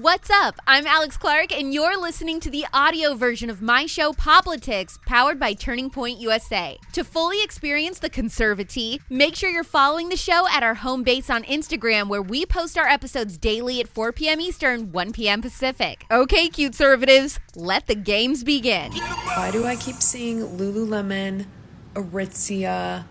[0.00, 0.58] What's up?
[0.66, 5.38] I'm Alex Clark, and you're listening to the audio version of my show, Poplitics, powered
[5.38, 6.78] by Turning Point USA.
[6.94, 11.28] To fully experience the conservative, make sure you're following the show at our home base
[11.28, 14.40] on Instagram, where we post our episodes daily at 4 p.m.
[14.40, 15.42] Eastern, 1 p.m.
[15.42, 16.06] Pacific.
[16.10, 18.92] Okay, cute conservatives, let the games begin.
[18.92, 21.44] Why do I keep seeing Lululemon,
[21.92, 23.04] Aritzia,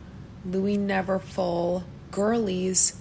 [0.43, 2.99] Louis Neverfull, girlies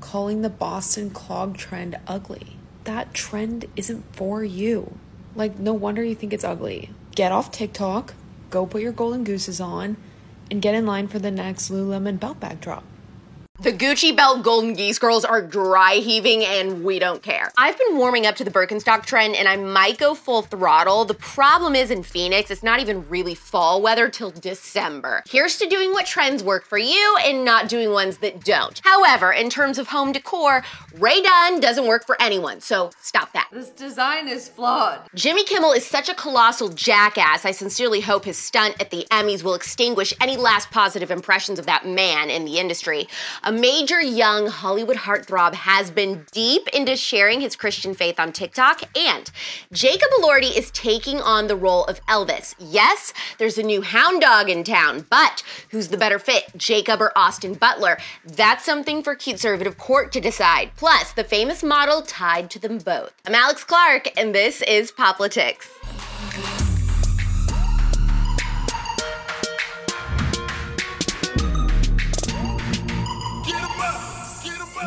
[0.00, 2.56] calling the Boston clog trend ugly?
[2.84, 4.98] That trend isn't for you.
[5.34, 6.90] Like, no wonder you think it's ugly.
[7.14, 8.14] Get off TikTok,
[8.50, 9.96] go put your golden gooses on,
[10.50, 12.84] and get in line for the next Lululemon belt bag drop.
[13.62, 17.52] The Gucci belt golden geese girls are dry heaving and we don't care.
[17.58, 21.04] I've been warming up to the Birkenstock trend and I might go full throttle.
[21.04, 25.22] The problem is in Phoenix, it's not even really fall weather till December.
[25.28, 28.80] Here's to doing what trends work for you and not doing ones that don't.
[28.82, 33.48] However, in terms of home decor, Rae Dunn doesn't work for anyone, so stop that.
[33.52, 35.00] This design is flawed.
[35.14, 37.44] Jimmy Kimmel is such a colossal jackass.
[37.44, 41.66] I sincerely hope his stunt at the Emmys will extinguish any last positive impressions of
[41.66, 43.06] that man in the industry.
[43.50, 48.82] A major young Hollywood heartthrob has been deep into sharing his Christian faith on TikTok,
[48.96, 49.28] and
[49.72, 52.54] Jacob Elordi is taking on the role of Elvis.
[52.60, 57.10] Yes, there's a new hound dog in town, but who's the better fit, Jacob or
[57.18, 57.98] Austin Butler?
[58.24, 60.70] That's something for conservative court to decide.
[60.76, 63.12] Plus, the famous model tied to them both.
[63.26, 65.68] I'm Alex Clark, and this is Poplitics.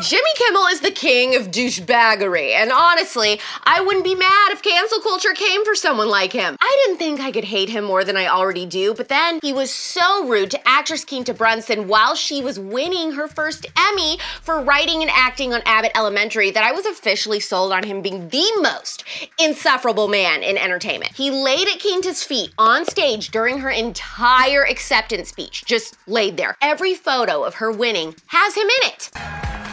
[0.06, 5.00] Jimmy Kimmel is the king of douchebaggery, and honestly, I wouldn't be mad if cancel
[5.00, 6.58] culture came for someone like him.
[6.60, 9.54] I didn't think I could hate him more than I already do, but then he
[9.54, 14.60] was so rude to actress Quinta Brunson while she was winning her first Emmy for
[14.60, 18.52] writing and acting on Abbott Elementary that I was officially sold on him being the
[18.60, 19.04] most
[19.40, 21.12] insufferable man in entertainment.
[21.12, 26.58] He laid at Quinta's feet on stage during her entire acceptance speech, just laid there.
[26.60, 29.63] Every photo of her winning has him in it.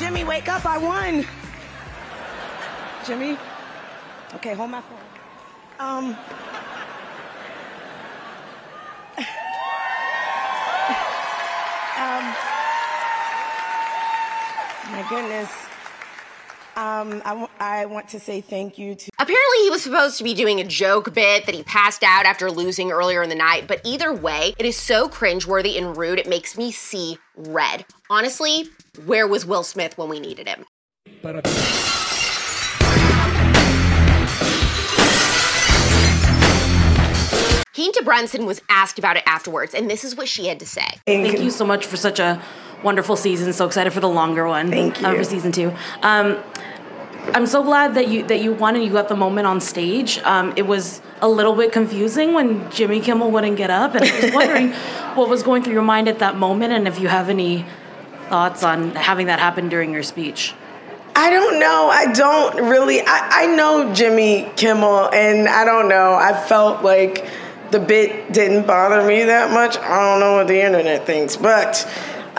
[0.00, 1.26] Jimmy, wake up, I won.
[3.06, 3.36] Jimmy?
[4.36, 4.98] Okay, hold my phone.
[5.78, 6.04] Um.
[12.00, 12.24] um.
[14.90, 15.69] My goodness.
[16.76, 19.10] Um, I, w- I want to say thank you to.
[19.18, 22.50] Apparently, he was supposed to be doing a joke bit that he passed out after
[22.50, 26.28] losing earlier in the night, but either way, it is so cringeworthy and rude, it
[26.28, 27.84] makes me see red.
[28.08, 28.64] Honestly,
[29.04, 30.64] where was Will Smith when we needed him?
[37.74, 40.86] Quinta Brunson was asked about it afterwards, and this is what she had to say.
[41.06, 42.42] Thank you so much for such a
[42.82, 43.52] wonderful season.
[43.52, 44.70] So excited for the longer one.
[44.70, 45.06] Thank you.
[45.06, 45.72] Uh, for season two.
[46.02, 46.42] Um,
[47.34, 50.18] I'm so glad that you that you won and you got the moment on stage.
[50.20, 54.20] Um, it was a little bit confusing when Jimmy Kimmel wouldn't get up, and I
[54.20, 54.72] was wondering
[55.14, 57.66] what was going through your mind at that moment, and if you have any
[58.28, 60.54] thoughts on having that happen during your speech.
[61.14, 61.90] I don't know.
[61.90, 63.00] I don't really.
[63.00, 66.14] I, I know Jimmy Kimmel, and I don't know.
[66.14, 67.28] I felt like
[67.70, 69.76] the bit didn't bother me that much.
[69.78, 71.86] I don't know what the internet thinks, but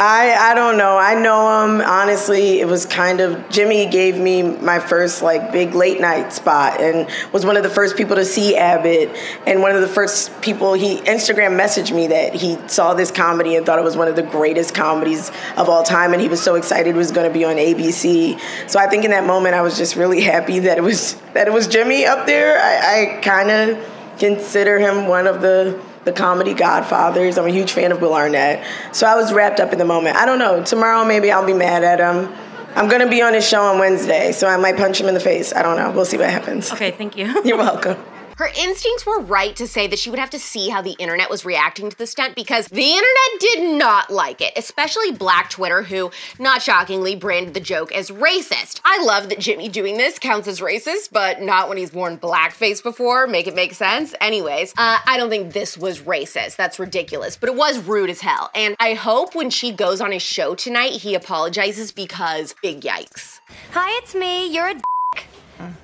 [0.03, 0.97] I I don't know.
[0.97, 1.79] I know him.
[1.79, 6.81] Honestly, it was kind of Jimmy gave me my first like big late night spot
[6.81, 10.41] and was one of the first people to see Abbott and one of the first
[10.41, 14.07] people he Instagram messaged me that he saw this comedy and thought it was one
[14.07, 17.27] of the greatest comedies of all time and he was so excited it was going
[17.27, 18.41] to be on ABC.
[18.67, 21.47] So I think in that moment I was just really happy that it was that
[21.47, 22.59] it was Jimmy up there.
[22.59, 27.37] I, I kind of consider him one of the the comedy godfathers.
[27.37, 28.65] I'm a huge fan of Will Arnett.
[28.93, 30.17] So I was wrapped up in the moment.
[30.17, 30.63] I don't know.
[30.63, 32.33] Tomorrow maybe I'll be mad at him.
[32.75, 35.19] I'm gonna be on his show on Wednesday, so I might punch him in the
[35.19, 35.53] face.
[35.53, 35.91] I don't know.
[35.91, 36.71] We'll see what happens.
[36.71, 37.41] Okay, thank you.
[37.45, 37.97] You're welcome.
[38.41, 41.29] Her instincts were right to say that she would have to see how the internet
[41.29, 45.83] was reacting to the stunt because the internet did not like it, especially Black Twitter,
[45.83, 46.09] who,
[46.39, 48.81] not shockingly, branded the joke as racist.
[48.83, 52.81] I love that Jimmy doing this counts as racist, but not when he's worn blackface
[52.81, 53.27] before.
[53.27, 54.15] Make it make sense?
[54.19, 56.55] Anyways, uh, I don't think this was racist.
[56.55, 58.49] That's ridiculous, but it was rude as hell.
[58.55, 63.39] And I hope when she goes on his show tonight, he apologizes because big yikes.
[63.73, 64.51] Hi, it's me.
[64.51, 64.73] You're a.
[64.73, 64.81] D-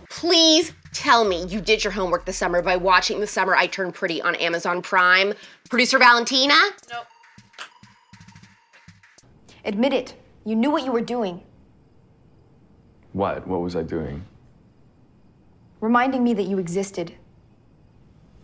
[0.09, 3.93] Please tell me you did your homework this summer by watching The Summer I Turned
[3.93, 5.33] Pretty on Amazon Prime.
[5.69, 6.55] Producer Valentina?
[6.91, 7.05] Nope.
[9.63, 10.15] Admit it.
[10.43, 11.43] You knew what you were doing.
[13.13, 13.45] What?
[13.47, 14.25] What was I doing?
[15.81, 17.13] Reminding me that you existed.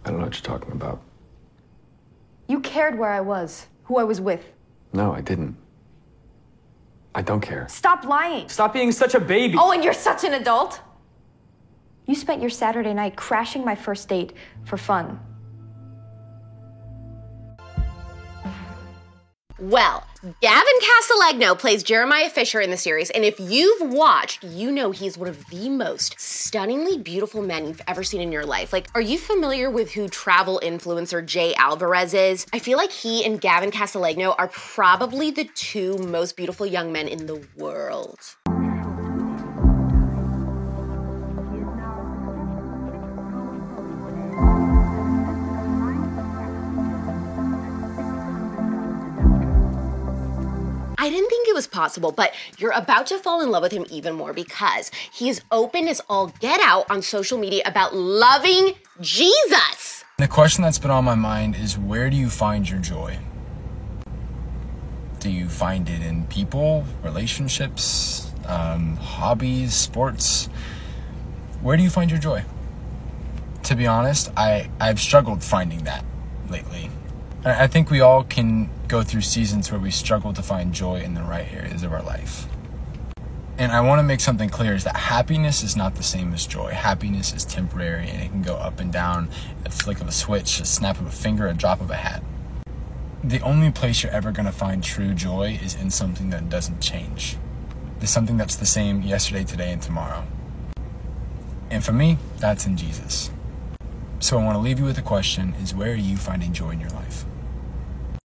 [0.05, 1.01] I don't know what you're talking about.
[2.47, 4.45] You cared where I was, who I was with.
[4.91, 5.57] No, I didn't.
[7.15, 7.67] I don't care.
[7.67, 8.47] Stop lying.
[8.47, 9.55] Stop being such a baby.
[9.57, 10.81] Oh, and you're such an adult?
[12.05, 14.33] You spent your Saturday night crashing my first date
[14.65, 15.19] for fun.
[19.59, 20.05] Well,
[20.41, 25.17] Gavin Casalegno plays Jeremiah Fisher in the series, and if you've watched, you know he's
[25.17, 28.73] one of the most stunningly beautiful men you've ever seen in your life.
[28.73, 32.45] Like, are you familiar with who travel influencer Jay Alvarez is?
[32.51, 37.07] I feel like he and Gavin Casalegno are probably the two most beautiful young men
[37.07, 38.19] in the world.
[51.03, 53.85] I didn't think it was possible, but you're about to fall in love with him
[53.89, 58.75] even more because he is open as all get out on social media about loving
[59.01, 60.05] Jesus.
[60.17, 63.19] The question that's been on my mind is where do you find your joy?
[65.19, 70.45] Do you find it in people, relationships, um, hobbies, sports?
[71.61, 72.45] Where do you find your joy?
[73.63, 76.05] To be honest, I, I've struggled finding that
[76.49, 76.89] lately.
[77.43, 81.15] I think we all can go through seasons where we struggle to find joy in
[81.15, 82.45] the right areas of our life.
[83.57, 86.45] And I want to make something clear is that happiness is not the same as
[86.45, 86.69] joy.
[86.69, 89.31] Happiness is temporary and it can go up and down,
[89.65, 92.23] a flick of a switch, a snap of a finger, a drop of a hat.
[93.23, 96.79] The only place you're ever going to find true joy is in something that doesn't
[96.79, 97.37] change.
[97.97, 100.23] There's something that's the same yesterday, today, and tomorrow.
[101.71, 103.31] And for me, that's in Jesus.
[104.19, 106.69] So I want to leave you with a question is where are you finding joy
[106.69, 107.25] in your life?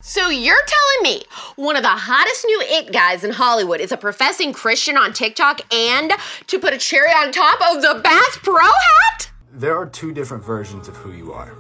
[0.09, 1.25] So you're telling me
[1.57, 5.63] one of the hottest new it guys in Hollywood is a professing Christian on TikTok
[5.75, 6.13] and
[6.47, 9.33] to put a cherry on top of the Bass Pro hat?
[9.53, 11.53] There are two different versions of who you are.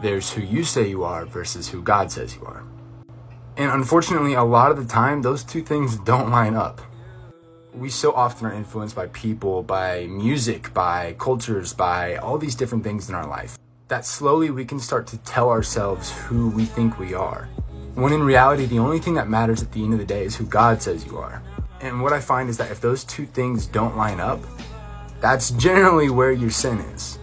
[0.00, 2.64] There's who you say you are versus who God says you are.
[3.58, 6.80] And unfortunately, a lot of the time, those two things don't line up.
[7.74, 12.84] We so often are influenced by people, by music, by cultures, by all these different
[12.84, 13.58] things in our life
[13.88, 17.48] that slowly we can start to tell ourselves who we think we are.
[17.96, 20.36] When in reality, the only thing that matters at the end of the day is
[20.36, 21.42] who God says you are.
[21.80, 24.38] And what I find is that if those two things don't line up,
[25.22, 27.18] that's generally where your sin is.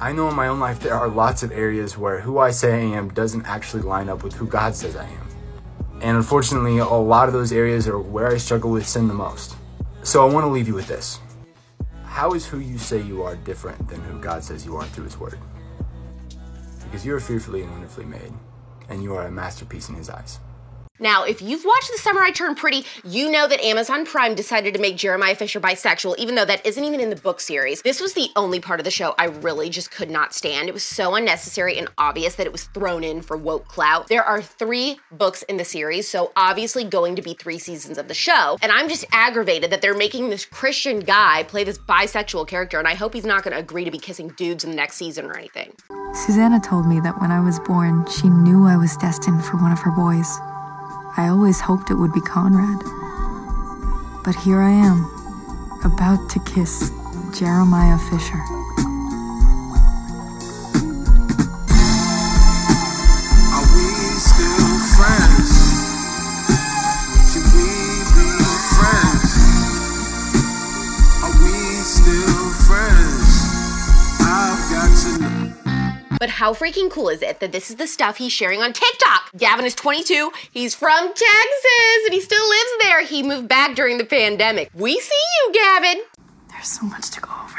[0.00, 2.72] I know in my own life there are lots of areas where who I say
[2.72, 5.28] I am doesn't actually line up with who God says I am.
[6.02, 9.54] And unfortunately, a lot of those areas are where I struggle with sin the most.
[10.02, 11.20] So I want to leave you with this.
[12.02, 15.04] How is who you say you are different than who God says you are through
[15.04, 15.38] His Word?
[16.82, 18.32] Because you are fearfully and wonderfully made
[18.88, 20.40] and you are a masterpiece in his eyes.
[21.00, 24.74] Now, if you've watched The Summer I Turned Pretty, you know that Amazon Prime decided
[24.74, 27.82] to make Jeremiah Fisher bisexual, even though that isn't even in the book series.
[27.82, 30.68] This was the only part of the show I really just could not stand.
[30.68, 34.08] It was so unnecessary and obvious that it was thrown in for woke clout.
[34.08, 38.08] There are three books in the series, so obviously going to be three seasons of
[38.08, 38.58] the show.
[38.60, 42.88] And I'm just aggravated that they're making this Christian guy play this bisexual character, and
[42.88, 45.26] I hope he's not going to agree to be kissing dudes in the next season
[45.26, 45.74] or anything.
[46.14, 49.72] Susannah told me that when I was born, she knew I was destined for one
[49.72, 50.28] of her boys.
[51.16, 52.82] I always hoped it would be Conrad.
[54.24, 55.04] But here I am,
[55.84, 56.90] about to kiss
[57.38, 58.42] Jeremiah Fisher.
[76.38, 79.32] How freaking cool is it that this is the stuff he's sharing on TikTok?
[79.36, 83.04] Gavin is 22, he's from Texas, and he still lives there.
[83.04, 84.70] He moved back during the pandemic.
[84.72, 85.10] We see
[85.42, 86.00] you, Gavin.
[86.50, 87.58] There's so much to go over.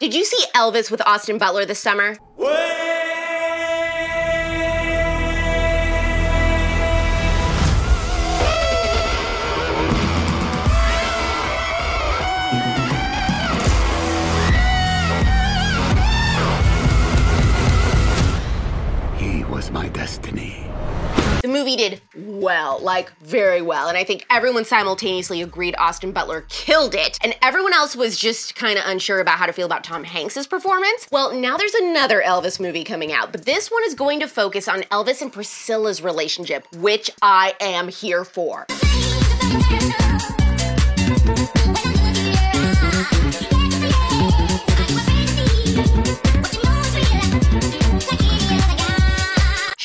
[0.00, 2.16] Did you see Elvis with Austin Butler this summer?
[2.36, 2.44] He
[21.88, 27.18] did well, like very well, and I think everyone simultaneously agreed Austin Butler killed it,
[27.22, 30.46] and everyone else was just kind of unsure about how to feel about Tom Hanks's
[30.46, 31.08] performance.
[31.10, 34.68] Well, now there's another Elvis movie coming out, but this one is going to focus
[34.68, 38.66] on Elvis and Priscilla's relationship, which I am here for.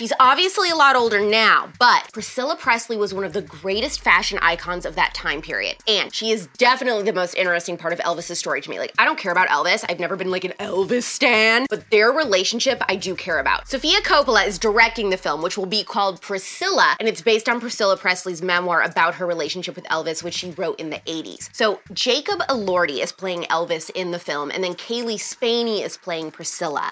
[0.04, 4.38] She's obviously a lot older now, but Priscilla Presley was one of the greatest fashion
[4.42, 5.78] icons of that time period.
[5.88, 8.80] And she is definitely the most interesting part of Elvis's story to me.
[8.80, 9.86] Like, I don't care about Elvis.
[9.88, 13.70] I've never been like an Elvis stan, but their relationship I do care about.
[13.70, 17.62] Sofia Coppola is directing the film, which will be called Priscilla, and it's based on
[17.62, 21.48] Priscilla Presley's memoir about her relationship with Elvis, which she wrote in the 80s.
[21.54, 26.32] So Jacob Elordi is playing Elvis in the film, and then Cailee Spaeny is playing
[26.32, 26.92] Priscilla.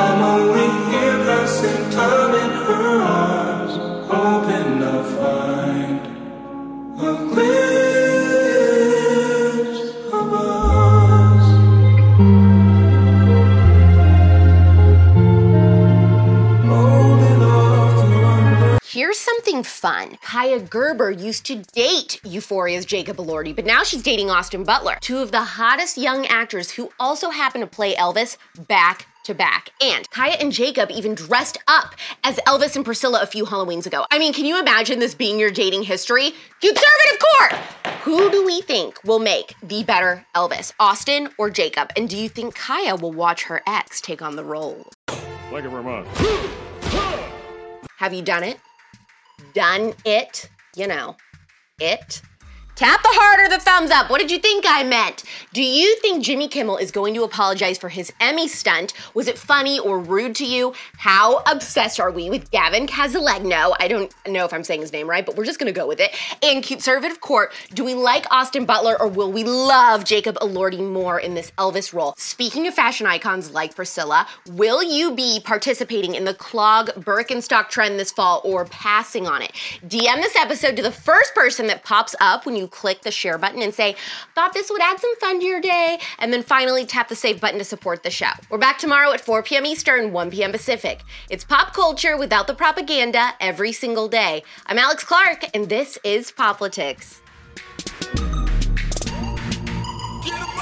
[0.00, 3.74] I'm only here passing time in her arms,
[4.08, 6.00] hoping to find
[7.00, 7.57] a glimpse
[19.78, 20.18] fun.
[20.24, 25.18] Kaia Gerber used to date Euphoria's Jacob Elordi, but now she's dating Austin Butler, two
[25.18, 29.70] of the hottest young actors who also happen to play Elvis back to back.
[29.80, 31.94] And Kaia and Jacob even dressed up
[32.24, 34.04] as Elvis and Priscilla a few Halloweens ago.
[34.10, 36.32] I mean, can you imagine this being your dating history?
[36.60, 37.52] Conservative court!
[38.02, 41.90] Who do we think will make the better Elvis, Austin or Jacob?
[41.96, 44.86] And do you think Kaia will watch her ex take on the role?
[45.06, 46.06] Thank you very much.
[47.96, 48.58] Have you done it?
[49.54, 50.48] Done it?
[50.76, 51.16] You know,
[51.80, 52.22] it.
[52.78, 54.08] Tap the heart or the thumbs up.
[54.08, 55.24] What did you think I meant?
[55.52, 58.92] Do you think Jimmy Kimmel is going to apologize for his Emmy stunt?
[59.14, 60.72] Was it funny or rude to you?
[60.96, 63.74] How obsessed are we with Gavin Casalegno?
[63.80, 65.98] I don't know if I'm saying his name right, but we're just gonna go with
[65.98, 66.14] it.
[66.40, 71.18] And conservative court, do we like Austin Butler or will we love Jacob Elordi more
[71.18, 72.14] in this Elvis role?
[72.16, 77.98] Speaking of fashion icons like Priscilla, will you be participating in the clog Birkenstock trend
[77.98, 79.50] this fall or passing on it?
[79.84, 83.38] DM this episode to the first person that pops up when you click the share
[83.38, 83.96] button and say,
[84.34, 85.98] thought this would add some fun to your day.
[86.18, 88.30] And then finally tap the save button to support the show.
[88.50, 89.66] We're back tomorrow at 4 p.m.
[89.66, 90.52] Eastern, 1 p.m.
[90.52, 91.02] Pacific.
[91.30, 94.42] It's pop culture without the propaganda every single day.
[94.66, 97.20] I'm Alex Clark, and this is Poplitics.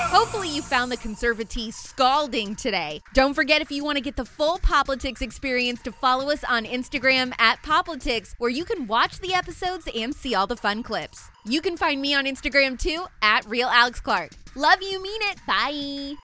[0.09, 3.03] Hopefully, you found the conservatee scalding today.
[3.13, 6.65] Don't forget, if you want to get the full Poplitics experience, to follow us on
[6.65, 11.31] Instagram at Poplitics, where you can watch the episodes and see all the fun clips.
[11.45, 14.31] You can find me on Instagram too at Real Alex Clark.
[14.55, 15.39] Love you, mean it.
[15.47, 16.15] Bye.